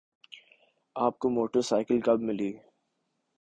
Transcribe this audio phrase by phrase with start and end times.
[0.95, 2.51] آپ کو motorcycle کب ملی؟